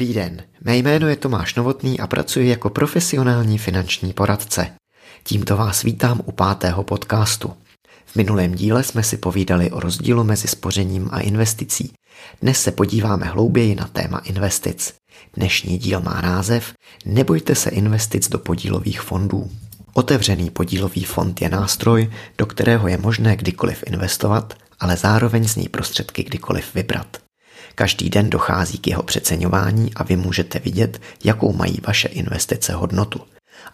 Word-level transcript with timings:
Dobrý 0.00 0.14
den, 0.14 0.42
mé 0.64 0.76
jméno 0.76 1.08
je 1.08 1.16
Tomáš 1.16 1.54
Novotný 1.54 2.00
a 2.00 2.06
pracuji 2.06 2.48
jako 2.48 2.70
profesionální 2.70 3.58
finanční 3.58 4.12
poradce. 4.12 4.66
Tímto 5.22 5.56
vás 5.56 5.82
vítám 5.82 6.20
u 6.24 6.32
pátého 6.32 6.84
podcastu. 6.84 7.52
V 8.06 8.16
minulém 8.16 8.54
díle 8.54 8.82
jsme 8.82 9.02
si 9.02 9.16
povídali 9.16 9.70
o 9.70 9.80
rozdílu 9.80 10.24
mezi 10.24 10.48
spořením 10.48 11.08
a 11.12 11.20
investicí. 11.20 11.92
Dnes 12.42 12.62
se 12.62 12.70
podíváme 12.70 13.26
hlouběji 13.26 13.74
na 13.74 13.86
téma 13.86 14.18
investic. 14.18 14.94
Dnešní 15.36 15.78
díl 15.78 16.00
má 16.00 16.20
název 16.20 16.72
Nebojte 17.04 17.54
se 17.54 17.70
investic 17.70 18.28
do 18.28 18.38
podílových 18.38 19.00
fondů. 19.00 19.50
Otevřený 19.94 20.50
podílový 20.50 21.04
fond 21.04 21.42
je 21.42 21.48
nástroj, 21.48 22.10
do 22.38 22.46
kterého 22.46 22.88
je 22.88 22.98
možné 22.98 23.36
kdykoliv 23.36 23.84
investovat, 23.86 24.54
ale 24.78 24.96
zároveň 24.96 25.48
z 25.48 25.56
ní 25.56 25.68
prostředky 25.68 26.22
kdykoliv 26.22 26.74
vybrat. 26.74 27.29
Každý 27.74 28.10
den 28.10 28.30
dochází 28.30 28.78
k 28.78 28.86
jeho 28.86 29.02
přeceňování 29.02 29.94
a 29.94 30.02
vy 30.02 30.16
můžete 30.16 30.58
vidět, 30.58 31.00
jakou 31.24 31.52
mají 31.52 31.78
vaše 31.86 32.08
investice 32.08 32.72
hodnotu. 32.72 33.20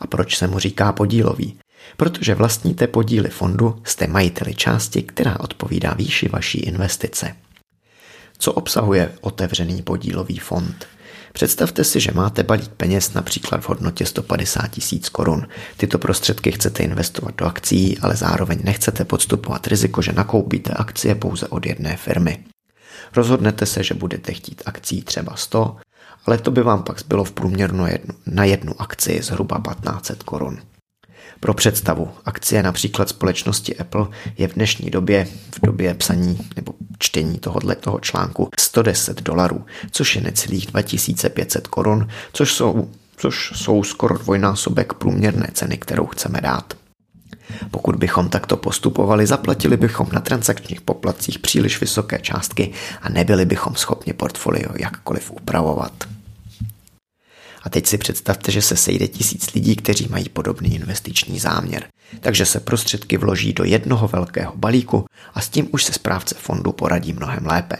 A 0.01 0.07
proč 0.07 0.37
se 0.37 0.47
mu 0.47 0.59
říká 0.59 0.93
podílový? 0.93 1.59
Protože 1.97 2.35
vlastníte 2.35 2.87
podíly 2.87 3.29
fondu, 3.29 3.81
jste 3.85 4.07
majiteli 4.07 4.55
části, 4.55 5.03
která 5.03 5.41
odpovídá 5.41 5.95
výši 5.95 6.29
vaší 6.29 6.59
investice. 6.59 7.37
Co 8.39 8.53
obsahuje 8.53 9.13
otevřený 9.21 9.83
podílový 9.83 10.39
fond? 10.39 10.87
Představte 11.33 11.85
si, 11.85 12.01
že 12.01 12.13
máte 12.15 12.43
balík 12.43 12.69
peněz 12.69 13.13
například 13.15 13.61
v 13.61 13.69
hodnotě 13.69 14.07
150 14.07 14.69
tisíc 14.69 15.09
korun. 15.09 15.49
Tyto 15.77 15.99
prostředky 15.99 16.53
chcete 16.53 16.83
investovat 16.83 17.35
do 17.37 17.47
akcí, 17.47 17.99
ale 17.99 18.17
zároveň 18.17 18.59
nechcete 18.65 19.05
podstupovat 19.05 19.67
riziko, 19.67 20.03
že 20.03 20.13
nakoupíte 20.13 20.73
akcie 20.73 21.15
pouze 21.15 21.49
od 21.49 21.67
jedné 21.67 21.97
firmy. 21.97 22.45
Rozhodnete 23.17 23.67
se, 23.67 23.83
že 23.83 23.95
budete 23.95 24.33
chtít 24.33 24.63
akcí 24.67 25.03
třeba 25.03 25.37
100, 25.37 25.77
ale 26.27 26.39
to 26.39 26.51
by 26.51 26.63
vám 26.63 26.83
pak 26.83 27.01
zbylo 27.01 27.25
v 27.25 27.33
průměru 27.33 27.77
na 27.77 27.89
jednu, 27.89 28.15
na 28.27 28.45
jednu 28.45 28.81
akci 28.81 29.23
zhruba 29.23 29.57
1500 29.57 30.23
korun. 30.23 30.59
Pro 31.41 31.55
představu, 31.55 32.11
akcie 32.25 32.63
například 32.63 33.09
společnosti 33.09 33.77
Apple 33.77 34.07
je 34.39 34.49
v 34.49 34.55
dnešní 34.55 34.91
době, 34.91 35.29
v 35.55 35.67
době 35.67 35.95
psaní 35.95 36.39
nebo 36.57 36.75
čtení 36.99 37.39
tohohle 37.39 37.77
toho 37.77 38.01
článku 38.01 38.49
110 38.59 39.23
dolarů, 39.23 39.65
což 39.91 40.17
je 40.17 40.23
necelých 40.23 40.67
2500 40.67 41.67
korun, 41.67 42.09
což 42.33 42.53
jsou, 42.53 42.91
což 43.17 43.53
jsou 43.55 43.83
skoro 43.83 44.19
dvojnásobek 44.19 44.93
průměrné 44.93 45.49
ceny, 45.53 45.79
kterou 45.79 46.07
chceme 46.07 46.41
dát. 46.41 46.75
Pokud 47.71 47.97
bychom 47.97 48.29
takto 48.29 48.57
postupovali, 48.57 49.27
zaplatili 49.27 49.77
bychom 49.77 50.07
na 50.13 50.21
transakčních 50.21 50.81
poplatcích 50.81 51.39
příliš 51.39 51.81
vysoké 51.81 52.19
částky 52.19 52.73
a 53.03 53.09
nebyli 53.09 53.45
bychom 53.45 53.75
schopni 53.75 54.13
portfolio 54.13 54.71
jakkoliv 54.79 55.31
upravovat. 55.31 55.93
A 57.63 57.69
teď 57.69 57.87
si 57.87 57.99
představte, 57.99 58.53
že 58.53 58.63
se 58.63 58.77
sejde 58.77 59.09
tisíc 59.09 59.55
lidí, 59.55 59.77
kteří 59.77 60.09
mají 60.11 60.29
podobný 60.29 60.75
investiční 60.75 61.39
záměr. 61.39 61.85
Takže 62.21 62.47
se 62.47 62.61
prostředky 62.61 63.17
vloží 63.17 63.53
do 63.53 63.65
jednoho 63.65 64.09
velkého 64.09 64.53
balíku 64.57 65.05
a 65.35 65.41
s 65.41 65.49
tím 65.49 65.69
už 65.73 65.85
se 65.85 65.93
správce 65.93 66.35
fondu 66.39 66.73
poradí 66.73 67.13
mnohem 67.13 67.47
lépe. 67.47 67.77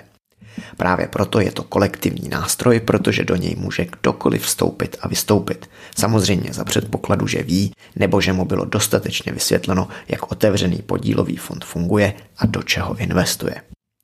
Právě 0.77 1.09
proto 1.09 1.41
je 1.41 1.53
to 1.53 1.63
kolektivní 1.63 2.29
nástroj, 2.29 2.81
protože 2.81 3.25
do 3.25 3.37
něj 3.37 3.57
může 3.59 3.85
kdokoliv 3.85 4.43
vstoupit 4.43 4.97
a 5.01 5.09
vystoupit. 5.09 5.71
Samozřejmě 5.99 6.53
za 6.53 6.65
předpokladu, 6.65 7.27
že 7.27 7.43
ví, 7.43 7.73
nebo 7.97 8.21
že 8.21 8.33
mu 8.33 8.45
bylo 8.45 8.65
dostatečně 8.65 9.33
vysvětleno, 9.33 9.89
jak 10.09 10.33
otevřený 10.33 10.77
podílový 10.77 11.37
fond 11.37 11.65
funguje 11.65 12.15
a 12.39 12.47
do 12.47 12.63
čeho 12.63 12.97
investuje. 12.97 13.55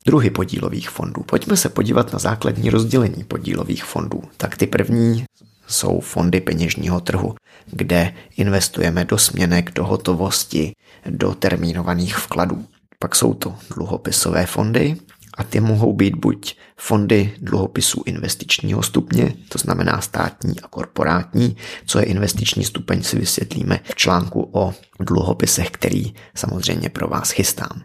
Druhy 0.06 0.30
podílových 0.30 0.90
fondů. 0.90 1.22
Pojďme 1.22 1.56
se 1.56 1.68
podívat 1.68 2.12
na 2.12 2.18
základní 2.18 2.70
rozdělení 2.70 3.24
podílových 3.24 3.84
fondů. 3.84 4.22
Tak 4.36 4.56
ty 4.56 4.66
první 4.66 5.24
jsou 5.66 6.00
fondy 6.00 6.40
peněžního 6.40 7.00
trhu, 7.00 7.34
kde 7.66 8.14
investujeme 8.36 9.04
do 9.04 9.18
směnek, 9.18 9.72
do 9.74 9.84
hotovosti, 9.84 10.72
do 11.06 11.34
termínovaných 11.34 12.16
vkladů. 12.16 12.64
Pak 12.98 13.16
jsou 13.16 13.34
to 13.34 13.54
dluhopisové 13.74 14.46
fondy, 14.46 14.96
a 15.34 15.44
ty 15.44 15.60
mohou 15.60 15.92
být 15.92 16.16
buď 16.16 16.56
fondy 16.76 17.34
dluhopisů 17.38 18.02
investičního 18.06 18.82
stupně, 18.82 19.34
to 19.48 19.58
znamená 19.58 20.00
státní 20.00 20.60
a 20.60 20.68
korporátní, 20.68 21.56
co 21.86 21.98
je 21.98 22.04
investiční 22.04 22.64
stupeň 22.64 23.02
si 23.02 23.18
vysvětlíme 23.18 23.80
v 23.84 23.94
článku 23.94 24.50
o 24.52 24.74
dluhopisech, 25.00 25.70
který 25.70 26.14
samozřejmě 26.34 26.88
pro 26.88 27.08
vás 27.08 27.30
chystám. 27.30 27.82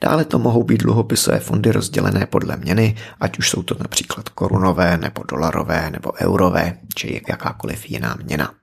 Dále 0.00 0.24
to 0.24 0.38
mohou 0.38 0.62
být 0.62 0.82
dluhopisové 0.82 1.40
fondy 1.40 1.72
rozdělené 1.72 2.26
podle 2.26 2.56
měny, 2.56 2.96
ať 3.20 3.38
už 3.38 3.50
jsou 3.50 3.62
to 3.62 3.76
například 3.78 4.28
korunové, 4.28 4.96
nebo 4.96 5.22
dolarové, 5.22 5.90
nebo 5.90 6.12
eurové, 6.20 6.78
či 6.94 7.22
jakákoliv 7.28 7.90
jiná 7.90 8.16
měna. 8.24 8.54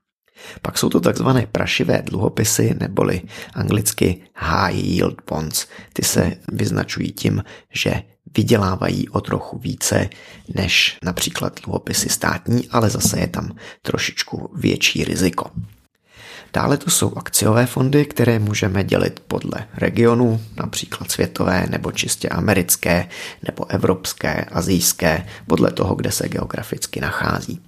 Pak 0.62 0.78
jsou 0.78 0.90
to 0.90 1.00
takzvané 1.00 1.48
prašivé 1.52 2.02
dluhopisy, 2.02 2.76
neboli 2.80 3.22
anglicky 3.54 4.24
high 4.36 4.76
yield 4.76 5.22
bonds. 5.30 5.68
Ty 5.94 6.04
se 6.04 6.34
vyznačují 6.52 7.12
tím, 7.12 7.44
že 7.74 8.04
vydělávají 8.38 9.10
o 9.10 9.22
trochu 9.22 9.58
více 9.58 10.10
než 10.56 10.98
například 11.04 11.60
dluhopisy 11.66 12.10
státní, 12.10 12.68
ale 12.70 12.90
zase 12.90 13.20
je 13.20 13.28
tam 13.28 13.56
trošičku 13.82 14.52
větší 14.56 15.04
riziko. 15.04 15.52
Dále 16.54 16.78
to 16.78 16.90
jsou 16.90 17.18
akciové 17.18 17.66
fondy, 17.66 18.06
které 18.06 18.40
můžeme 18.40 18.84
dělit 18.84 19.20
podle 19.28 19.68
regionu, 19.74 20.42
například 20.58 21.12
světové 21.12 21.66
nebo 21.70 21.92
čistě 21.92 22.30
americké, 22.30 23.10
nebo 23.44 23.72
evropské, 23.72 24.46
azijské, 24.52 25.28
podle 25.48 25.72
toho, 25.72 25.96
kde 25.96 26.12
se 26.12 26.30
geograficky 26.30 27.02
nachází. 27.02 27.62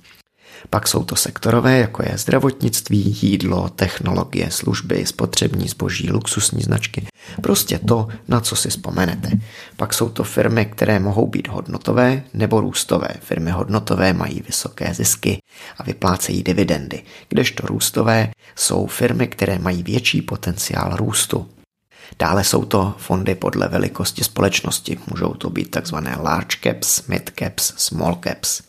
Pak 0.70 0.88
jsou 0.88 1.03
to 1.03 1.16
sektorové, 1.16 1.78
jako 1.78 2.03
je 2.03 2.18
zdravotnictví, 2.18 3.18
jídlo, 3.22 3.70
technologie, 3.70 4.52
služby, 4.52 5.06
spotřební 5.06 5.68
zboží, 5.68 6.12
luxusní 6.12 6.64
značky. 6.64 7.08
Prostě 7.42 7.80
to, 7.80 8.08
na 8.28 8.40
co 8.40 8.56
si 8.56 8.70
vzpomenete. 8.70 9.30
Pak 9.78 9.94
jsou 9.94 10.09
to 10.09 10.24
firmy, 10.24 10.66
které 10.66 11.00
mohou 11.00 11.28
být 11.28 11.48
hodnotové 11.48 12.24
nebo 12.34 12.62
růstové. 12.62 13.08
Firmy 13.20 13.52
hodnotové 13.52 14.14
mají 14.14 14.42
vysoké 14.48 14.94
zisky 14.94 15.42
a 15.78 15.84
vyplácejí 15.84 16.44
dividendy, 16.44 17.03
kdežto 17.30 17.68
růstové 17.68 18.32
jsou 18.56 18.88
firmy, 18.88 19.28
které 19.28 19.59
mají 19.59 19.84
větší 19.84 20.22
potenciál 20.22 20.96
růstu. 20.96 21.47
Dále 22.20 22.44
jsou 22.44 22.66
to 22.66 22.96
fondy 22.97 23.36
podle 23.36 23.68
velikosti 23.68 24.24
společnosti. 24.24 24.97
Můžou 25.12 25.34
to 25.34 25.50
být 25.50 25.72
takzvané 25.72 26.18
large 26.22 26.58
caps, 26.64 27.08
mid 27.08 27.32
caps, 27.40 27.74
small 27.78 28.20
caps. 28.24 28.62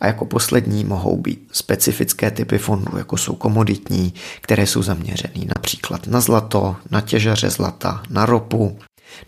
A 0.00 0.06
jako 0.06 0.24
poslední 0.24 0.84
mohou 0.84 1.16
být 1.16 1.48
specifické 1.52 2.30
typy 2.30 2.58
fondů, 2.58 2.98
jako 2.98 3.16
jsou 3.16 3.34
komoditní, 3.34 4.14
které 4.40 4.66
jsou 4.66 4.82
zaměřený 4.82 5.46
například 5.56 6.06
na 6.06 6.20
zlato, 6.20 6.76
na 6.90 7.00
těžaře 7.00 7.50
zlata, 7.50 8.02
na 8.10 8.26
ropu, 8.26 8.78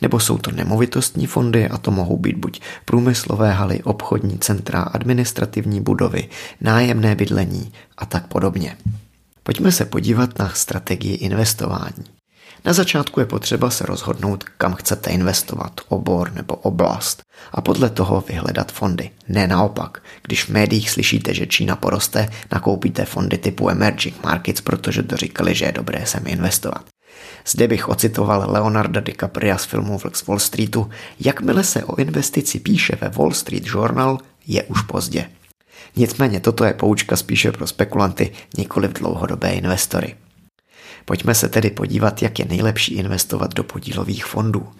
nebo 0.02 0.20
jsou 0.20 0.38
to 0.38 0.50
nemovitostní 0.50 1.26
fondy 1.26 1.68
a 1.68 1.78
to 1.78 1.90
mohou 1.90 2.16
být 2.18 2.36
buď 2.36 2.60
průmyslové 2.84 3.52
haly, 3.52 3.82
obchodní 3.82 4.38
centra, 4.38 4.82
administrativní 4.82 5.80
budovy, 5.80 6.28
nájemné 6.60 7.14
bydlení 7.14 7.72
a 7.98 8.06
tak 8.06 8.26
podobně. 8.26 8.76
Pojďme 9.42 9.72
se 9.72 9.84
podívat 9.84 10.38
na 10.38 10.50
strategii 10.54 11.14
investování. 11.14 12.15
Na 12.64 12.72
začátku 12.72 13.20
je 13.20 13.26
potřeba 13.26 13.70
se 13.70 13.86
rozhodnout, 13.86 14.44
kam 14.44 14.74
chcete 14.74 15.10
investovat, 15.10 15.80
obor 15.88 16.32
nebo 16.32 16.54
oblast 16.54 17.22
a 17.52 17.60
podle 17.60 17.90
toho 17.90 18.24
vyhledat 18.28 18.72
fondy. 18.72 19.10
Ne 19.28 19.46
naopak, 19.46 20.02
když 20.22 20.44
v 20.44 20.48
médiích 20.48 20.90
slyšíte, 20.90 21.34
že 21.34 21.46
Čína 21.46 21.76
poroste, 21.76 22.28
nakoupíte 22.52 23.04
fondy 23.04 23.38
typu 23.38 23.70
emerging 23.70 24.24
markets, 24.24 24.60
protože 24.60 25.02
to 25.02 25.16
říkali, 25.16 25.54
že 25.54 25.64
je 25.64 25.72
dobré 25.72 26.06
sem 26.06 26.26
investovat. 26.26 26.84
Zde 27.46 27.68
bych 27.68 27.88
ocitoval 27.88 28.50
Leonarda 28.50 29.00
DiCapria 29.00 29.58
z 29.58 29.64
filmu 29.64 29.98
Vlk 29.98 30.26
Wall 30.26 30.38
Streetu. 30.38 30.90
Jakmile 31.20 31.64
se 31.64 31.84
o 31.84 31.96
investici 31.96 32.60
píše 32.60 32.98
ve 33.00 33.08
Wall 33.08 33.32
Street 33.32 33.66
Journal, 33.66 34.18
je 34.46 34.62
už 34.62 34.82
pozdě. 34.82 35.30
Nicméně 35.96 36.40
toto 36.40 36.64
je 36.64 36.74
poučka 36.74 37.16
spíše 37.16 37.52
pro 37.52 37.66
spekulanty, 37.66 38.32
nikoli 38.58 38.88
v 38.88 38.92
dlouhodobé 38.92 39.52
investory. 39.52 40.14
Pojďme 41.08 41.34
se 41.34 41.48
tedy 41.48 41.70
podívat, 41.70 42.22
jak 42.22 42.38
je 42.38 42.44
nejlepší 42.44 42.94
investovat 42.94 43.54
do 43.54 43.64
podílových 43.64 44.24
fondů. 44.24 44.72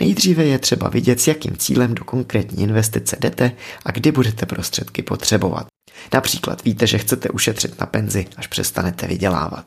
Nejdříve 0.00 0.44
je 0.44 0.58
třeba 0.58 0.88
vidět, 0.88 1.20
s 1.20 1.26
jakým 1.26 1.56
cílem 1.56 1.94
do 1.94 2.04
konkrétní 2.04 2.62
investice 2.62 3.16
jdete 3.20 3.52
a 3.84 3.90
kdy 3.90 4.12
budete 4.12 4.46
prostředky 4.46 5.02
potřebovat. 5.02 5.66
Například 6.14 6.64
víte, 6.64 6.86
že 6.86 6.98
chcete 6.98 7.28
ušetřit 7.28 7.80
na 7.80 7.86
penzi, 7.86 8.26
až 8.36 8.46
přestanete 8.46 9.06
vydělávat. 9.06 9.66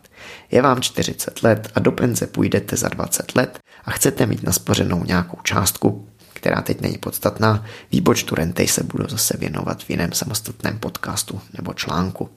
Je 0.51 0.61
vám 0.61 0.81
40 0.81 1.43
let 1.43 1.71
a 1.75 1.79
do 1.79 1.91
penze 1.91 2.27
půjdete 2.27 2.77
za 2.77 2.89
20 2.89 3.35
let 3.35 3.59
a 3.85 3.91
chcete 3.91 4.25
mít 4.25 4.43
naspořenou 4.43 5.03
nějakou 5.03 5.37
částku, 5.43 6.07
která 6.33 6.61
teď 6.61 6.81
není 6.81 6.97
podstatná, 6.97 7.65
výpočtu 7.91 8.35
renty 8.35 8.67
se 8.67 8.83
budu 8.83 9.07
zase 9.07 9.37
věnovat 9.37 9.83
v 9.83 9.89
jiném 9.89 10.11
samostatném 10.11 10.79
podcastu 10.79 11.41
nebo 11.57 11.73
článku. 11.73 12.29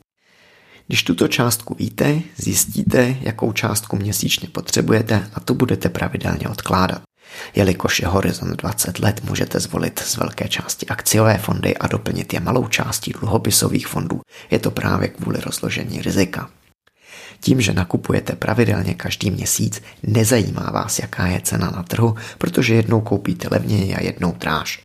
Když 0.87 1.03
tuto 1.03 1.29
částku 1.29 1.75
víte, 1.75 2.21
zjistíte, 2.37 3.17
jakou 3.21 3.53
částku 3.53 3.97
měsíčně 3.97 4.49
potřebujete 4.49 5.31
a 5.35 5.41
tu 5.41 5.55
budete 5.55 5.89
pravidelně 5.89 6.49
odkládat. 6.49 7.03
Jelikož 7.55 8.01
je 8.01 8.07
horizont 8.07 8.57
20 8.57 8.99
let, 8.99 9.21
můžete 9.25 9.61
zvolit 9.61 9.99
z 9.99 10.17
velké 10.17 10.49
části 10.49 10.87
akciové 10.87 11.39
fondy 11.39 11.77
a 11.77 11.87
doplnit 11.87 12.33
je 12.33 12.41
malou 12.41 12.69
částí 12.69 13.13
dluhopisových 13.13 13.87
fondů. 13.87 14.21
Je 14.51 14.59
to 14.59 14.71
právě 14.71 15.09
kvůli 15.09 15.41
rozložení 15.41 16.03
rizika. 16.03 16.51
Tím, 17.41 17.61
že 17.61 17.73
nakupujete 17.73 18.37
pravidelně 18.37 18.95
každý 18.95 19.31
měsíc, 19.31 19.83
nezajímá 20.03 20.71
vás, 20.71 20.99
jaká 20.99 21.27
je 21.27 21.41
cena 21.41 21.71
na 21.71 21.83
trhu, 21.83 22.15
protože 22.39 22.75
jednou 22.75 23.01
koupíte 23.01 23.49
levněji 23.51 23.95
a 23.95 24.03
jednou 24.03 24.33
dráž. 24.33 24.81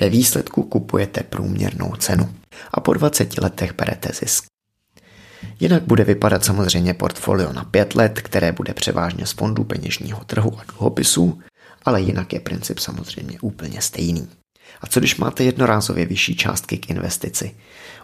Ve 0.00 0.08
výsledku 0.08 0.62
kupujete 0.62 1.22
průměrnou 1.22 1.94
cenu 1.98 2.34
a 2.74 2.80
po 2.80 2.92
20 2.92 3.38
letech 3.38 3.74
berete 3.74 4.08
zisk. 4.14 4.51
Jinak 5.60 5.82
bude 5.82 6.04
vypadat 6.04 6.44
samozřejmě 6.44 6.94
portfolio 6.94 7.52
na 7.52 7.64
5 7.64 7.94
let, 7.94 8.20
které 8.20 8.52
bude 8.52 8.74
převážně 8.74 9.26
z 9.26 9.32
fondů 9.32 9.64
peněžního 9.64 10.24
trhu 10.24 10.58
a 10.58 10.72
dluhopisů, 10.72 11.38
ale 11.84 12.00
jinak 12.00 12.32
je 12.32 12.40
princip 12.40 12.78
samozřejmě 12.78 13.38
úplně 13.40 13.82
stejný. 13.82 14.28
A 14.80 14.86
co 14.86 15.00
když 15.00 15.16
máte 15.16 15.44
jednorázově 15.44 16.06
vyšší 16.06 16.36
částky 16.36 16.78
k 16.78 16.90
investici? 16.90 17.54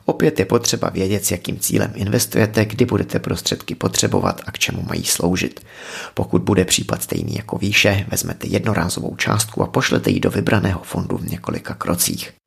Opět 0.05 0.39
je 0.39 0.45
potřeba 0.45 0.91
vědět, 0.91 1.25
s 1.25 1.31
jakým 1.31 1.59
cílem 1.59 1.93
investujete, 1.95 2.65
kdy 2.65 2.85
budete 2.85 3.19
prostředky 3.19 3.75
potřebovat 3.75 4.41
a 4.47 4.53
k 4.53 4.59
čemu 4.59 4.83
mají 4.83 5.05
sloužit. 5.05 5.67
Pokud 6.15 6.43
bude 6.43 6.65
případ 6.65 7.03
stejný 7.03 7.35
jako 7.35 7.59
výše, 7.59 8.07
vezmete 8.09 8.47
jednorázovou 8.47 9.17
částku 9.17 9.63
a 9.63 9.67
pošlete 9.67 10.11
ji 10.11 10.21
do 10.21 10.31
vybraného 10.31 10.81
fondu 10.85 11.17
v 11.17 11.31
několika 11.31 11.75
krocích. 11.75 12.38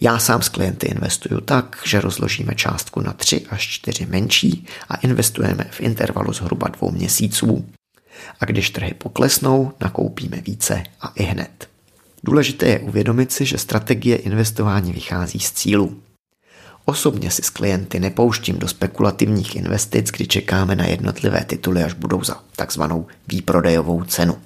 Já 0.00 0.18
sám 0.18 0.42
s 0.42 0.48
klienty 0.48 0.86
investuju 0.86 1.40
tak, 1.40 1.78
že 1.84 2.00
rozložíme 2.00 2.54
částku 2.54 3.00
na 3.00 3.12
3 3.12 3.46
až 3.50 3.68
4 3.68 4.06
menší 4.06 4.66
a 4.88 4.96
investujeme 4.96 5.64
v 5.70 5.80
intervalu 5.80 6.32
zhruba 6.32 6.68
dvou 6.68 6.90
měsíců. 6.90 7.66
A 8.40 8.44
když 8.44 8.70
trhy 8.70 8.94
poklesnou, 8.94 9.72
nakoupíme 9.80 10.40
více 10.40 10.82
a 11.00 11.12
i 11.14 11.22
hned. 11.22 11.68
Důležité 12.24 12.66
je 12.66 12.78
uvědomit 12.78 13.32
si, 13.32 13.44
že 13.44 13.58
strategie 13.58 14.16
investování 14.16 14.92
vychází 14.92 15.40
z 15.40 15.52
cílů. 15.52 16.00
Osobně 16.84 17.30
si 17.30 17.42
s 17.42 17.50
klienty 17.50 18.00
nepouštím 18.00 18.58
do 18.58 18.68
spekulativních 18.68 19.56
investic, 19.56 20.10
kdy 20.10 20.26
čekáme 20.26 20.76
na 20.76 20.84
jednotlivé 20.84 21.44
tituly, 21.44 21.82
až 21.82 21.92
budou 21.92 22.24
za 22.24 22.40
takzvanou 22.56 23.06
výprodejovou 23.28 24.04
cenu. 24.04 24.38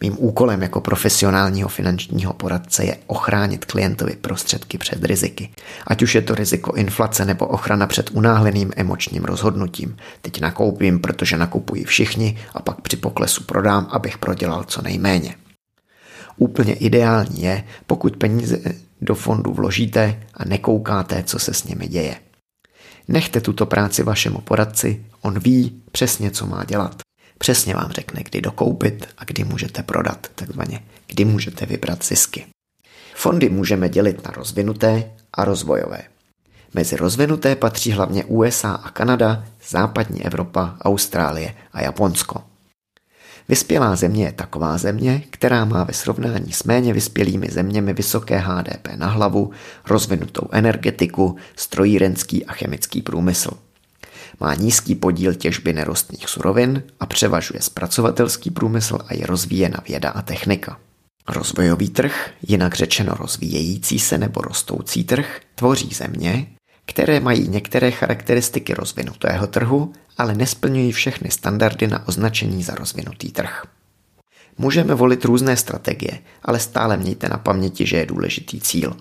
Mým 0.00 0.16
úkolem 0.18 0.62
jako 0.62 0.80
profesionálního 0.80 1.68
finančního 1.68 2.32
poradce 2.32 2.84
je 2.84 2.96
ochránit 3.06 3.64
klientovi 3.64 4.16
prostředky 4.16 4.78
před 4.78 5.04
riziky. 5.04 5.50
Ať 5.86 6.02
už 6.02 6.14
je 6.14 6.22
to 6.22 6.34
riziko 6.34 6.72
inflace 6.72 7.24
nebo 7.24 7.46
ochrana 7.46 7.86
před 7.86 8.10
unáhleným 8.10 8.72
emočním 8.76 9.24
rozhodnutím. 9.24 9.96
Teď 10.22 10.40
nakoupím, 10.40 11.00
protože 11.00 11.36
nakupují 11.36 11.84
všichni 11.84 12.38
a 12.54 12.62
pak 12.62 12.80
při 12.80 12.96
poklesu 12.96 13.44
prodám, 13.44 13.88
abych 13.90 14.18
prodělal 14.18 14.64
co 14.64 14.82
nejméně. 14.82 15.34
Úplně 16.36 16.74
ideální 16.74 17.42
je, 17.42 17.64
pokud 17.86 18.16
peníze 18.16 18.58
do 19.00 19.14
fondu 19.14 19.52
vložíte 19.52 20.22
a 20.34 20.44
nekoukáte, 20.44 21.22
co 21.22 21.38
se 21.38 21.54
s 21.54 21.64
nimi 21.64 21.88
děje. 21.88 22.16
Nechte 23.08 23.40
tuto 23.40 23.66
práci 23.66 24.02
vašemu 24.02 24.40
poradci, 24.40 25.04
on 25.20 25.38
ví 25.38 25.82
přesně, 25.92 26.30
co 26.30 26.46
má 26.46 26.64
dělat. 26.64 27.02
Přesně 27.42 27.74
vám 27.74 27.90
řekne, 27.90 28.22
kdy 28.22 28.40
dokoupit 28.40 29.08
a 29.18 29.24
kdy 29.24 29.44
můžete 29.44 29.82
prodat, 29.82 30.26
takzvaně 30.34 30.80
kdy 31.06 31.24
můžete 31.24 31.66
vybrat 31.66 32.04
zisky. 32.04 32.46
Fondy 33.14 33.48
můžeme 33.48 33.88
dělit 33.88 34.24
na 34.24 34.30
rozvinuté 34.30 35.10
a 35.32 35.44
rozvojové. 35.44 36.02
Mezi 36.74 36.96
rozvinuté 36.96 37.56
patří 37.56 37.92
hlavně 37.92 38.24
USA 38.24 38.72
a 38.72 38.90
Kanada, 38.90 39.44
západní 39.68 40.26
Evropa, 40.26 40.76
Austrálie 40.80 41.54
a 41.72 41.82
Japonsko. 41.82 42.42
Vyspělá 43.48 43.96
země 43.96 44.24
je 44.24 44.32
taková 44.32 44.78
země, 44.78 45.22
která 45.30 45.64
má 45.64 45.84
ve 45.84 45.92
srovnání 45.92 46.52
s 46.52 46.64
méně 46.64 46.92
vyspělými 46.92 47.48
zeměmi 47.50 47.92
vysoké 47.92 48.38
HDP 48.38 48.88
na 48.96 49.06
hlavu, 49.06 49.50
rozvinutou 49.88 50.48
energetiku, 50.52 51.36
strojírenský 51.56 52.46
a 52.46 52.52
chemický 52.52 53.02
průmysl. 53.02 53.50
Má 54.40 54.54
nízký 54.54 54.94
podíl 54.94 55.34
těžby 55.34 55.72
nerostných 55.72 56.28
surovin 56.28 56.82
a 57.00 57.06
převažuje 57.06 57.62
zpracovatelský 57.62 58.50
průmysl 58.50 58.98
a 59.06 59.14
je 59.14 59.26
rozvíjena 59.26 59.78
věda 59.88 60.10
a 60.10 60.22
technika. 60.22 60.80
Rozvojový 61.28 61.88
trh, 61.88 62.30
jinak 62.42 62.74
řečeno 62.74 63.14
rozvíjející 63.14 63.98
se 63.98 64.18
nebo 64.18 64.40
rostoucí 64.40 65.04
trh, 65.04 65.40
tvoří 65.54 65.88
země, 65.94 66.46
které 66.86 67.20
mají 67.20 67.48
některé 67.48 67.90
charakteristiky 67.90 68.74
rozvinutého 68.74 69.46
trhu, 69.46 69.92
ale 70.18 70.34
nesplňují 70.34 70.92
všechny 70.92 71.30
standardy 71.30 71.86
na 71.86 72.08
označení 72.08 72.62
za 72.62 72.74
rozvinutý 72.74 73.32
trh. 73.32 73.64
Můžeme 74.58 74.94
volit 74.94 75.24
různé 75.24 75.56
strategie, 75.56 76.18
ale 76.42 76.60
stále 76.60 76.96
mějte 76.96 77.28
na 77.28 77.38
paměti, 77.38 77.86
že 77.86 77.96
je 77.96 78.06
důležitý 78.06 78.60
cíl. 78.60 78.96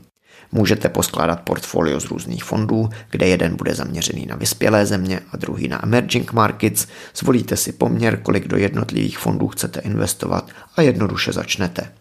Můžete 0.51 0.89
poskládat 0.89 1.41
portfolio 1.41 1.99
z 1.99 2.05
různých 2.05 2.43
fondů, 2.43 2.89
kde 3.09 3.27
jeden 3.27 3.55
bude 3.55 3.75
zaměřený 3.75 4.25
na 4.25 4.35
vyspělé 4.35 4.85
země 4.85 5.19
a 5.31 5.37
druhý 5.37 5.67
na 5.67 5.83
emerging 5.83 6.33
markets, 6.33 6.87
zvolíte 7.15 7.57
si 7.57 7.71
poměr, 7.71 8.21
kolik 8.21 8.47
do 8.47 8.57
jednotlivých 8.57 9.17
fondů 9.17 9.47
chcete 9.47 9.79
investovat 9.79 10.49
a 10.75 10.81
jednoduše 10.81 11.33
začnete. 11.33 11.91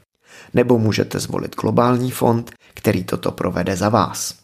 Nebo 0.54 0.78
můžete 0.78 1.18
zvolit 1.18 1.56
globální 1.56 2.10
fond, 2.10 2.50
který 2.74 3.04
toto 3.04 3.32
provede 3.32 3.76
za 3.76 3.88
vás. 3.88 4.34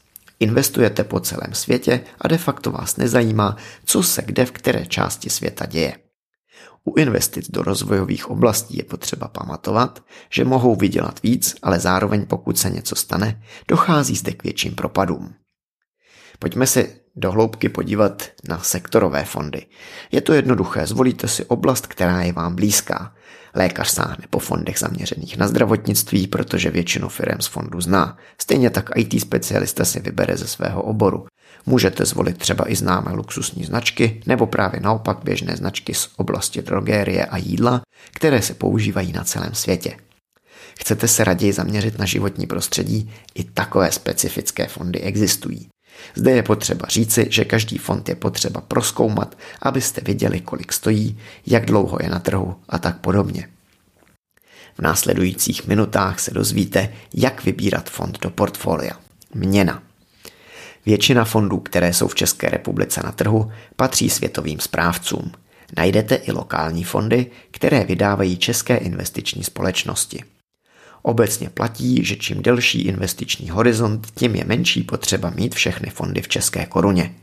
Investujete 0.40 1.04
po 1.04 1.20
celém 1.20 1.54
světě 1.54 2.00
a 2.20 2.28
de 2.28 2.38
facto 2.38 2.70
vás 2.70 2.96
nezajímá, 2.96 3.56
co 3.84 4.02
se 4.02 4.22
kde 4.22 4.46
v 4.46 4.50
které 4.50 4.86
části 4.86 5.30
světa 5.30 5.66
děje. 5.66 6.03
U 6.84 6.94
investic 6.98 7.50
do 7.50 7.62
rozvojových 7.62 8.30
oblastí 8.30 8.76
je 8.76 8.84
potřeba 8.84 9.28
pamatovat, 9.28 10.04
že 10.30 10.44
mohou 10.44 10.76
vydělat 10.76 11.22
víc, 11.22 11.56
ale 11.62 11.80
zároveň 11.80 12.26
pokud 12.26 12.58
se 12.58 12.70
něco 12.70 12.94
stane, 12.94 13.42
dochází 13.68 14.16
zde 14.16 14.32
k 14.32 14.44
větším 14.44 14.74
propadům. 14.74 15.34
Pojďme 16.38 16.66
se 16.66 16.88
do 17.16 17.32
hloubky 17.32 17.68
podívat 17.68 18.22
na 18.48 18.58
sektorové 18.58 19.24
fondy. 19.24 19.66
Je 20.12 20.20
to 20.20 20.32
jednoduché, 20.32 20.86
zvolíte 20.86 21.28
si 21.28 21.44
oblast, 21.44 21.86
která 21.86 22.22
je 22.22 22.32
vám 22.32 22.54
blízká. 22.54 23.14
Lékař 23.54 23.90
sáhne 23.90 24.24
po 24.30 24.38
fondech 24.38 24.78
zaměřených 24.78 25.36
na 25.36 25.48
zdravotnictví, 25.48 26.26
protože 26.26 26.70
většinu 26.70 27.08
firm 27.08 27.40
z 27.40 27.46
fondu 27.46 27.80
zná. 27.80 28.16
Stejně 28.40 28.70
tak 28.70 28.90
IT 28.96 29.20
specialista 29.20 29.84
si 29.84 30.00
vybere 30.00 30.36
ze 30.36 30.46
svého 30.46 30.82
oboru. 30.82 31.26
Můžete 31.66 32.04
zvolit 32.04 32.38
třeba 32.38 32.70
i 32.70 32.76
známé 32.76 33.12
luxusní 33.12 33.64
značky, 33.64 34.22
nebo 34.26 34.46
právě 34.46 34.80
naopak 34.80 35.18
běžné 35.24 35.56
značky 35.56 35.94
z 35.94 36.08
oblasti 36.16 36.62
drogérie 36.62 37.26
a 37.26 37.36
jídla, 37.36 37.82
které 38.12 38.42
se 38.42 38.54
používají 38.54 39.12
na 39.12 39.24
celém 39.24 39.54
světě. 39.54 39.96
Chcete 40.80 41.08
se 41.08 41.24
raději 41.24 41.52
zaměřit 41.52 41.98
na 41.98 42.04
životní 42.04 42.46
prostředí? 42.46 43.12
I 43.34 43.44
takové 43.44 43.92
specifické 43.92 44.66
fondy 44.66 45.00
existují. 45.00 45.68
Zde 46.14 46.30
je 46.30 46.42
potřeba 46.42 46.86
říci, 46.88 47.26
že 47.30 47.44
každý 47.44 47.78
fond 47.78 48.08
je 48.08 48.14
potřeba 48.14 48.60
proskoumat, 48.60 49.38
abyste 49.62 50.00
viděli, 50.00 50.40
kolik 50.40 50.72
stojí, 50.72 51.18
jak 51.46 51.66
dlouho 51.66 51.98
je 52.02 52.08
na 52.08 52.18
trhu 52.18 52.56
a 52.68 52.78
tak 52.78 52.98
podobně. 52.98 53.48
V 54.78 54.82
následujících 54.82 55.66
minutách 55.66 56.20
se 56.20 56.30
dozvíte, 56.30 56.92
jak 57.14 57.44
vybírat 57.44 57.90
fond 57.90 58.18
do 58.20 58.30
portfolia. 58.30 58.92
Měna. 59.34 59.82
Většina 60.86 61.24
fondů, 61.24 61.58
které 61.58 61.92
jsou 61.92 62.08
v 62.08 62.14
České 62.14 62.48
republice 62.48 63.00
na 63.04 63.12
trhu, 63.12 63.52
patří 63.76 64.10
světovým 64.10 64.60
správcům. 64.60 65.32
Najdete 65.76 66.14
i 66.14 66.32
lokální 66.32 66.84
fondy, 66.84 67.26
které 67.50 67.84
vydávají 67.84 68.36
české 68.36 68.76
investiční 68.76 69.44
společnosti. 69.44 70.24
Obecně 71.06 71.50
platí, 71.50 72.04
že 72.04 72.16
čím 72.16 72.42
delší 72.42 72.82
investiční 72.82 73.50
horizont, 73.50 74.06
tím 74.14 74.34
je 74.34 74.44
menší 74.44 74.82
potřeba 74.82 75.30
mít 75.30 75.54
všechny 75.54 75.90
fondy 75.90 76.22
v 76.22 76.28
české 76.28 76.66
koruně. 76.66 77.14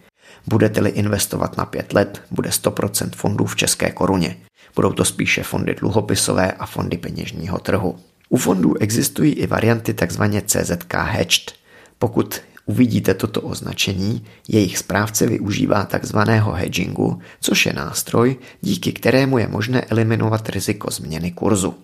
Budete-li 0.48 0.90
investovat 0.90 1.58
na 1.58 1.66
pět 1.66 1.94
let, 1.94 2.22
bude 2.32 2.50
100% 2.50 3.10
fondů 3.16 3.46
v 3.46 3.56
české 3.56 3.92
koruně. 3.92 4.38
Budou 4.76 4.94
to 4.94 5.06
spíše 5.06 5.44
fondy 5.44 5.76
dluhopisové 5.76 6.52
a 6.52 6.66
fondy 6.66 6.98
peněžního 6.98 7.58
trhu. 7.58 8.00
U 8.30 8.38
fondů 8.38 8.78
existují 8.78 9.34
i 9.34 9.48
varianty 9.48 9.94
tzv. 9.94 10.24
CZK 10.46 10.94
Hedged. 10.94 11.52
Pokud 12.00 12.42
uvidíte 12.66 13.14
toto 13.14 13.42
označení, 13.42 14.26
jejich 14.48 14.78
správce 14.78 15.28
využívá 15.28 15.86
takzvaného 15.86 16.52
hedgingu, 16.52 17.20
což 17.42 17.66
je 17.66 17.74
nástroj, 17.74 18.36
díky 18.62 18.92
kterému 18.92 19.38
je 19.38 19.48
možné 19.48 19.82
eliminovat 19.82 20.50
riziko 20.50 20.92
změny 20.92 21.32
kurzu. 21.32 21.76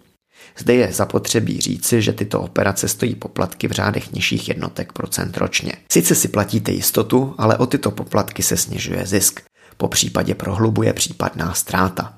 Zde 0.58 0.74
je 0.74 0.94
zapotřebí 0.94 1.62
říci, 1.62 2.01
že 2.01 2.13
tyto 2.13 2.41
operace 2.41 2.88
stojí 2.88 3.15
poplatky 3.15 3.67
v 3.67 3.72
řádech 3.72 4.12
nižších 4.12 4.48
jednotek 4.48 4.91
procent 4.94 5.38
ročně. 5.38 5.74
Sice 5.91 6.15
si 6.15 6.27
platíte 6.27 6.72
jistotu, 6.72 7.36
ale 7.38 7.58
o 7.58 7.65
tyto 7.65 7.91
poplatky 7.91 8.44
se 8.44 8.58
snižuje 8.58 9.06
zisk. 9.06 9.41
Po 9.77 9.88
případě 9.88 10.36
prohlubuje 10.36 10.94
případná 10.94 11.53
ztráta. 11.53 12.13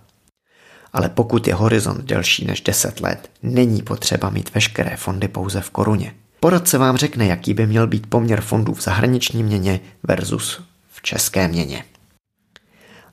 Ale 0.94 1.10
pokud 1.10 1.48
je 1.48 1.54
horizont 1.54 2.06
delší 2.06 2.46
než 2.46 2.62
10 2.62 3.00
let, 3.00 3.30
není 3.44 3.82
potřeba 3.82 4.30
mít 4.30 4.54
veškeré 4.54 4.98
fondy 4.98 5.28
pouze 5.28 5.62
v 5.62 5.70
koruně. 5.70 6.16
Poradce 6.40 6.78
vám 6.78 6.98
řekne, 6.98 7.26
jaký 7.26 7.54
by 7.54 7.68
měl 7.68 7.88
být 7.88 8.08
poměr 8.08 8.42
fondů 8.42 8.74
v 8.74 8.82
zahraniční 8.82 9.44
měně 9.44 9.80
versus 10.04 10.62
v 10.92 11.02
české 11.02 11.48
měně. 11.48 11.84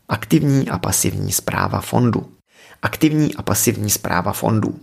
Aktivní 0.08 0.68
a 0.68 0.78
pasivní 0.78 1.32
zpráva 1.32 1.80
fondu. 1.80 2.32
Aktivní 2.82 3.34
a 3.34 3.42
pasivní 3.42 3.90
zpráva 3.90 4.32
fondů. 4.32 4.80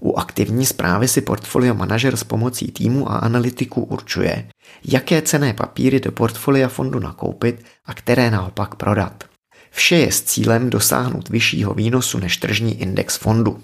U 0.00 0.16
aktivní 0.16 0.66
zprávy 0.66 1.08
si 1.08 1.20
portfolio 1.20 1.74
manažer 1.74 2.16
s 2.16 2.24
pomocí 2.24 2.66
týmu 2.66 3.10
a 3.12 3.16
analytiků 3.16 3.82
určuje, 3.82 4.48
jaké 4.84 5.22
cené 5.22 5.52
papíry 5.52 6.00
do 6.00 6.12
portfolia 6.12 6.68
fondu 6.68 6.98
nakoupit 6.98 7.64
a 7.86 7.94
které 7.94 8.30
naopak 8.30 8.74
prodat. 8.74 9.24
Vše 9.70 9.96
je 9.96 10.12
s 10.12 10.22
cílem 10.22 10.70
dosáhnout 10.70 11.28
vyššího 11.28 11.74
výnosu 11.74 12.18
než 12.18 12.36
tržní 12.36 12.80
index 12.80 13.16
fondu. 13.16 13.60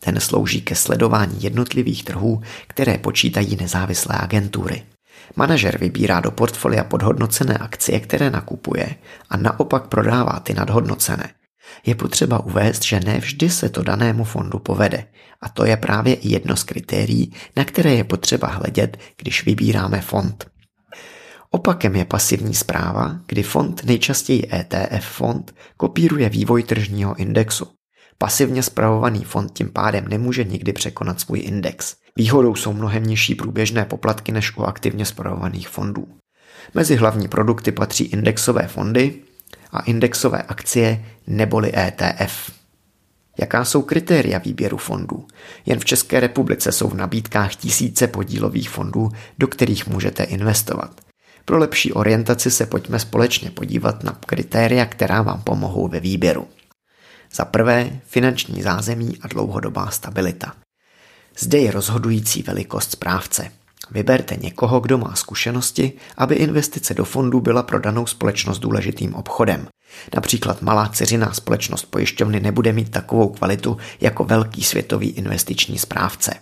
Ten 0.00 0.20
slouží 0.20 0.60
ke 0.60 0.74
sledování 0.74 1.42
jednotlivých 1.42 2.04
trhů, 2.04 2.42
které 2.66 2.98
počítají 2.98 3.56
nezávislé 3.60 4.16
agentury. 4.18 4.82
Manažer 5.36 5.78
vybírá 5.78 6.20
do 6.20 6.30
portfolia 6.30 6.84
podhodnocené 6.84 7.58
akcie, 7.58 8.00
které 8.00 8.30
nakupuje 8.30 8.94
a 9.30 9.36
naopak 9.36 9.86
prodává 9.86 10.40
ty 10.40 10.54
nadhodnocené. 10.54 11.30
Je 11.86 11.94
potřeba 11.94 12.44
uvést, 12.44 12.84
že 12.84 13.00
ne 13.00 13.18
vždy 13.18 13.50
se 13.50 13.68
to 13.68 13.82
danému 13.82 14.24
fondu 14.24 14.58
povede 14.58 15.06
a 15.40 15.48
to 15.48 15.64
je 15.64 15.76
právě 15.76 16.16
jedno 16.22 16.56
z 16.56 16.64
kritérií, 16.64 17.32
na 17.56 17.64
které 17.64 17.94
je 17.94 18.04
potřeba 18.04 18.48
hledět, 18.48 18.96
když 19.16 19.44
vybíráme 19.44 20.00
fond. 20.00 20.46
Opakem 21.50 21.96
je 21.96 22.04
pasivní 22.04 22.54
zpráva, 22.54 23.20
kdy 23.26 23.42
fond, 23.42 23.84
nejčastěji 23.84 24.48
ETF 24.52 25.06
fond, 25.06 25.54
kopíruje 25.76 26.28
vývoj 26.28 26.62
tržního 26.62 27.14
indexu. 27.14 27.66
Pasivně 28.18 28.62
spravovaný 28.62 29.24
fond 29.24 29.52
tím 29.52 29.70
pádem 29.72 30.08
nemůže 30.08 30.44
nikdy 30.44 30.72
překonat 30.72 31.20
svůj 31.20 31.40
index. 31.40 31.96
Výhodou 32.16 32.54
jsou 32.54 32.72
mnohem 32.72 33.04
nižší 33.04 33.34
průběžné 33.34 33.84
poplatky 33.84 34.32
než 34.32 34.56
u 34.56 34.62
aktivně 34.62 35.04
spravovaných 35.04 35.68
fondů. 35.68 36.06
Mezi 36.74 36.96
hlavní 36.96 37.28
produkty 37.28 37.72
patří 37.72 38.04
indexové 38.04 38.66
fondy 38.66 39.22
a 39.74 39.80
indexové 39.80 40.42
akcie 40.42 41.04
neboli 41.26 41.72
ETF. 41.76 42.50
Jaká 43.38 43.64
jsou 43.64 43.82
kritéria 43.82 44.38
výběru 44.38 44.76
fondů? 44.76 45.26
Jen 45.66 45.80
v 45.80 45.84
České 45.84 46.20
republice 46.20 46.72
jsou 46.72 46.88
v 46.88 46.94
nabídkách 46.94 47.54
tisíce 47.54 48.06
podílových 48.06 48.70
fondů, 48.70 49.10
do 49.38 49.46
kterých 49.46 49.86
můžete 49.86 50.24
investovat. 50.24 51.00
Pro 51.44 51.58
lepší 51.58 51.92
orientaci 51.92 52.50
se 52.50 52.66
pojďme 52.66 52.98
společně 52.98 53.50
podívat 53.50 54.04
na 54.04 54.12
kritéria, 54.12 54.86
která 54.86 55.22
vám 55.22 55.42
pomohou 55.42 55.88
ve 55.88 56.00
výběru. 56.00 56.48
Za 57.32 57.44
prvé 57.44 58.00
finanční 58.06 58.62
zázemí 58.62 59.18
a 59.22 59.28
dlouhodobá 59.28 59.90
stabilita. 59.90 60.54
Zde 61.38 61.58
je 61.58 61.70
rozhodující 61.70 62.42
velikost 62.42 62.90
správce. 62.90 63.50
Vyberte 63.90 64.36
někoho, 64.36 64.80
kdo 64.80 64.98
má 64.98 65.14
zkušenosti, 65.14 65.92
aby 66.16 66.34
investice 66.34 66.94
do 66.94 67.04
fondu 67.04 67.40
byla 67.40 67.62
pro 67.62 67.80
danou 67.80 68.06
společnost 68.06 68.58
důležitým 68.58 69.14
obchodem. 69.14 69.68
Například 70.14 70.62
malá 70.62 70.88
ceřiná 70.88 71.32
společnost 71.32 71.84
pojišťovny 71.84 72.40
nebude 72.40 72.72
mít 72.72 72.90
takovou 72.90 73.28
kvalitu 73.28 73.76
jako 74.00 74.24
velký 74.24 74.64
světový 74.64 75.10
investiční 75.10 75.78
správce. 75.78 76.34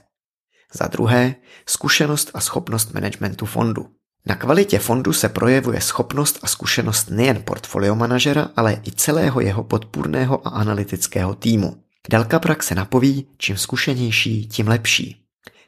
Za 0.73 0.87
druhé, 0.87 1.35
zkušenost 1.67 2.31
a 2.35 2.41
schopnost 2.41 2.95
managementu 2.95 3.47
fondu. 3.47 3.87
Na 4.27 4.35
kvalitě 4.35 4.79
fondu 4.79 5.13
se 5.13 5.29
projevuje 5.29 5.81
schopnost 5.81 6.39
a 6.43 6.47
zkušenost 6.47 7.11
nejen 7.11 7.43
portfolio 7.45 7.95
manažera, 7.95 8.49
ale 8.57 8.81
i 8.87 8.93
celého 8.93 9.41
jeho 9.41 9.65
podpůrného 9.65 10.49
a 10.49 10.51
analytického 10.51 11.35
týmu. 11.35 11.77
Délka 12.11 12.39
praxe 12.39 12.75
napoví, 12.75 13.27
čím 13.39 13.57
zkušenější, 13.57 14.49
tím 14.49 14.69
lepší. 14.69 15.22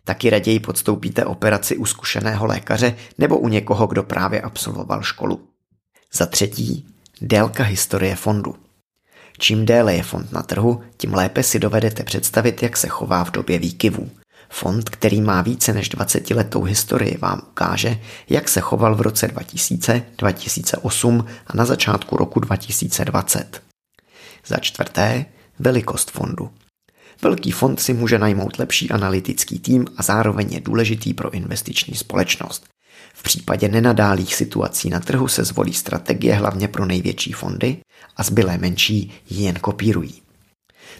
Taky 0.04 0.30
raději 0.30 0.60
podstoupíte 0.60 1.24
operaci 1.24 1.76
u 1.76 1.86
zkušeného 1.86 2.46
lékaře 2.46 2.96
nebo 3.18 3.38
u 3.38 3.48
někoho, 3.48 3.86
kdo 3.86 4.02
právě 4.02 4.40
absolvoval 4.40 5.02
školu. 5.02 5.48
Za 6.12 6.26
třetí, 6.26 6.86
délka 7.20 7.62
historie 7.62 8.16
fondu. 8.16 8.54
Čím 9.38 9.66
déle 9.66 9.94
je 9.94 10.02
fond 10.02 10.32
na 10.32 10.42
trhu, 10.42 10.82
tím 10.96 11.14
lépe 11.14 11.42
si 11.42 11.58
dovedete 11.58 12.04
představit, 12.04 12.62
jak 12.62 12.76
se 12.76 12.88
chová 12.88 13.24
v 13.24 13.30
době 13.30 13.58
výkyvů. 13.58 14.10
Fond, 14.48 14.90
který 14.90 15.20
má 15.20 15.42
více 15.42 15.72
než 15.72 15.88
20 15.88 16.30
letou 16.30 16.62
historii, 16.62 17.18
vám 17.18 17.42
ukáže, 17.50 17.98
jak 18.28 18.48
se 18.48 18.60
choval 18.60 18.94
v 18.94 19.00
roce 19.00 19.28
2000, 19.28 20.02
2008 20.18 21.24
a 21.46 21.56
na 21.56 21.64
začátku 21.64 22.16
roku 22.16 22.40
2020. 22.40 23.62
Za 24.46 24.56
čtvrté, 24.56 25.26
velikost 25.58 26.10
fondu. 26.10 26.50
Velký 27.22 27.50
fond 27.50 27.80
si 27.80 27.94
může 27.94 28.18
najmout 28.18 28.58
lepší 28.58 28.90
analytický 28.90 29.58
tým 29.58 29.86
a 29.96 30.02
zároveň 30.02 30.52
je 30.52 30.60
důležitý 30.60 31.14
pro 31.14 31.30
investiční 31.30 31.94
společnost. 31.94 32.64
V 33.14 33.22
případě 33.22 33.68
nenadálých 33.68 34.34
situací 34.34 34.90
na 34.90 35.00
trhu 35.00 35.28
se 35.28 35.44
zvolí 35.44 35.74
strategie 35.74 36.34
hlavně 36.34 36.68
pro 36.68 36.86
největší 36.86 37.32
fondy 37.32 37.76
a 38.16 38.22
zbylé 38.22 38.58
menší 38.58 39.12
ji 39.30 39.44
jen 39.44 39.54
kopírují. 39.54 40.22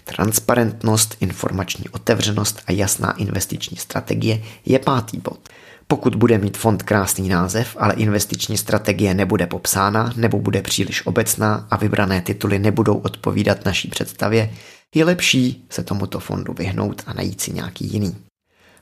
Transparentnost, 0.03 1.17
informační 1.19 1.89
otevřenost 1.89 2.61
a 2.67 2.71
jasná 2.71 3.11
investiční 3.11 3.77
strategie 3.77 4.43
je 4.65 4.79
pátý 4.79 5.17
bod. 5.17 5.49
Pokud 5.87 6.15
bude 6.15 6.37
mít 6.37 6.57
fond 6.57 6.83
krásný 6.83 7.29
název, 7.29 7.77
ale 7.79 7.93
investiční 7.93 8.57
strategie 8.57 9.13
nebude 9.13 9.47
popsána 9.47 10.13
nebo 10.15 10.39
bude 10.39 10.61
příliš 10.61 11.05
obecná 11.05 11.67
a 11.71 11.77
vybrané 11.77 12.21
tituly 12.21 12.59
nebudou 12.59 12.97
odpovídat 12.97 13.65
naší 13.65 13.87
představě, 13.87 14.49
je 14.95 15.05
lepší 15.05 15.65
se 15.69 15.83
tomuto 15.83 16.19
fondu 16.19 16.53
vyhnout 16.53 17.03
a 17.05 17.13
najít 17.13 17.41
si 17.41 17.53
nějaký 17.53 17.93
jiný. 17.93 18.15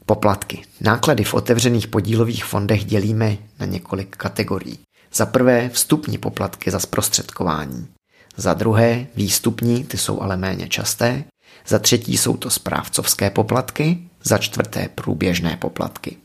Poplatky. 0.06 0.62
Náklady 0.82 1.24
v 1.24 1.34
otevřených 1.34 1.88
podílových 1.88 2.46
fondech 2.46 2.86
dělíme 2.86 3.38
na 3.60 3.66
několik 3.66 4.16
kategorií. 4.16 4.80
Za 5.14 5.26
prvé 5.26 5.70
vstupní 5.70 6.18
poplatky 6.18 6.72
za 6.72 6.80
zprostředkování. 6.80 7.88
Za 8.36 8.54
druhé 8.54 9.08
výstupní, 9.16 9.84
ty 9.84 9.98
jsou 9.98 10.22
ale 10.22 10.38
méně 10.38 10.68
časté. 10.68 11.24
Za 11.68 11.80
třetí 11.80 12.18
jsou 12.18 12.38
to 12.38 12.50
správcovské 12.50 13.30
poplatky. 13.30 14.00
Za 14.24 14.38
čtvrté 14.38 14.90
průběžné 14.96 15.58
poplatky. 15.58 16.18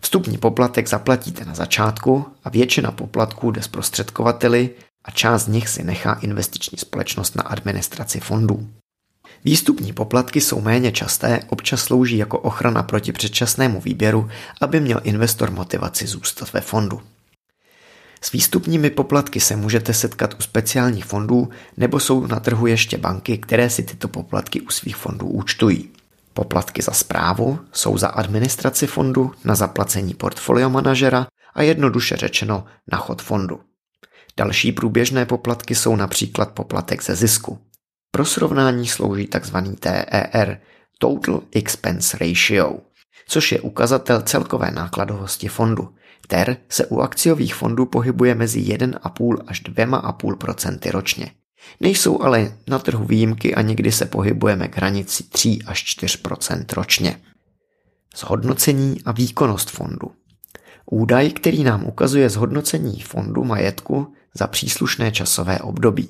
Vstupní 0.00 0.38
poplatek 0.38 0.88
zaplatíte 0.88 1.44
na 1.44 1.54
začátku 1.54 2.26
a 2.44 2.50
většina 2.50 2.90
poplatků 2.90 3.50
jde 3.50 3.62
zprostředkovateli 3.62 4.70
a 5.04 5.10
část 5.10 5.44
z 5.44 5.48
nich 5.48 5.68
si 5.68 5.84
nechá 5.84 6.12
investiční 6.12 6.78
společnost 6.78 7.36
na 7.36 7.42
administraci 7.42 8.20
fondů. 8.20 8.68
Výstupní 9.44 9.92
poplatky 9.92 10.40
jsou 10.40 10.60
méně 10.60 10.92
časté, 10.92 11.40
občas 11.48 11.82
slouží 11.82 12.16
jako 12.16 12.38
ochrana 12.38 12.82
proti 12.82 13.12
předčasnému 13.12 13.80
výběru, 13.80 14.28
aby 14.60 14.80
měl 14.80 15.00
investor 15.04 15.50
motivaci 15.50 16.06
zůstat 16.06 16.52
ve 16.52 16.60
fondu. 16.60 17.00
S 18.20 18.32
výstupními 18.32 18.90
poplatky 18.90 19.40
se 19.40 19.56
můžete 19.56 19.94
setkat 19.94 20.34
u 20.38 20.42
speciálních 20.42 21.04
fondů 21.04 21.48
nebo 21.76 22.00
jsou 22.00 22.26
na 22.26 22.40
trhu 22.40 22.66
ještě 22.66 22.98
banky, 22.98 23.38
které 23.38 23.70
si 23.70 23.82
tyto 23.82 24.08
poplatky 24.08 24.60
u 24.60 24.70
svých 24.70 24.96
fondů 24.96 25.26
účtují. 25.26 25.88
Poplatky 26.34 26.82
za 26.82 26.92
zprávu 26.92 27.58
jsou 27.72 27.98
za 27.98 28.08
administraci 28.08 28.86
fondu, 28.86 29.32
na 29.44 29.54
zaplacení 29.54 30.14
portfolio 30.14 30.70
manažera 30.70 31.26
a 31.54 31.62
jednoduše 31.62 32.16
řečeno 32.16 32.64
na 32.92 32.98
chod 32.98 33.22
fondu. 33.22 33.60
Další 34.36 34.72
průběžné 34.72 35.26
poplatky 35.26 35.74
jsou 35.74 35.96
například 35.96 36.50
poplatek 36.50 37.02
ze 37.02 37.14
zisku. 37.16 37.58
Pro 38.10 38.24
srovnání 38.24 38.86
slouží 38.86 39.26
tzv. 39.26 39.56
TER, 39.80 40.60
Total 40.98 41.42
Expense 41.52 42.18
Ratio, 42.18 42.78
což 43.28 43.52
je 43.52 43.60
ukazatel 43.60 44.22
celkové 44.22 44.70
nákladovosti 44.70 45.48
fondu. 45.48 45.94
TER 46.26 46.56
se 46.68 46.86
u 46.86 47.00
akciových 47.00 47.54
fondů 47.54 47.86
pohybuje 47.86 48.34
mezi 48.34 48.60
1,5 48.60 49.36
až 49.46 49.62
2,5% 49.62 50.90
ročně. 50.90 51.30
Nejsou 51.80 52.22
ale 52.22 52.52
na 52.68 52.78
trhu 52.78 53.04
výjimky 53.04 53.54
a 53.54 53.62
někdy 53.62 53.92
se 53.92 54.04
pohybujeme 54.06 54.68
k 54.68 54.76
hranici 54.76 55.22
3 55.22 55.58
až 55.66 55.96
4% 55.98 56.64
ročně. 56.72 57.20
Zhodnocení 58.16 58.96
a 59.04 59.12
výkonnost 59.12 59.70
fondu. 59.70 60.10
Údaj, 60.90 61.30
který 61.30 61.64
nám 61.64 61.84
ukazuje 61.84 62.30
zhodnocení 62.30 63.00
fondu 63.00 63.44
majetku 63.44 64.14
za 64.38 64.46
příslušné 64.46 65.12
časové 65.12 65.58
období. 65.58 66.08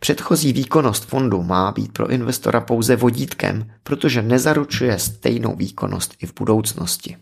Předchozí 0.00 0.52
výkonnost 0.52 1.04
fondu 1.04 1.42
má 1.42 1.72
být 1.72 1.92
pro 1.92 2.10
investora 2.10 2.60
pouze 2.60 2.96
vodítkem, 2.96 3.70
protože 3.82 4.22
nezaručuje 4.22 4.98
stejnou 4.98 5.56
výkonnost 5.56 6.14
i 6.22 6.26
v 6.26 6.34
budoucnosti. 6.34 7.16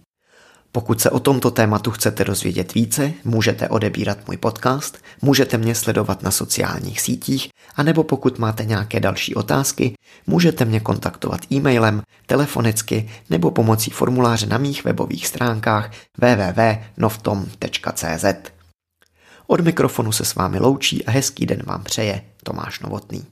Pokud 0.73 1.01
se 1.01 1.11
o 1.11 1.21
tomto 1.21 1.51
tématu 1.51 1.91
chcete 1.91 2.25
dozvědět 2.25 2.75
více, 2.75 3.13
můžete 3.25 3.69
odebírat 3.69 4.27
můj 4.27 4.37
podcast, 4.37 4.99
můžete 5.23 5.59
mě 5.59 5.75
sledovat 5.75 6.23
na 6.23 6.31
sociálních 6.31 7.01
sítích, 7.01 7.49
anebo 7.77 8.05
pokud 8.05 8.39
máte 8.39 8.65
nějaké 8.65 9.01
další 9.01 9.35
otázky, 9.35 9.95
můžete 10.27 10.65
mě 10.65 10.81
kontaktovat 10.81 11.41
e-mailem, 11.53 12.03
telefonicky 12.27 13.11
nebo 13.31 13.51
pomocí 13.51 13.91
formuláře 13.91 14.47
na 14.47 14.59
mých 14.59 14.85
webových 14.85 15.27
stránkách 15.27 15.91
www.novtom.cz. 16.19 17.11
Od 19.53 19.61
mikrofonu 19.61 20.13
se 20.13 20.25
s 20.25 20.35
vámi 20.35 20.59
loučí 20.59 21.05
a 21.05 21.11
hezký 21.11 21.47
den 21.47 21.63
vám 21.67 21.85
přeje 21.85 22.23
Tomáš 22.43 22.81
Novotný. 22.81 23.27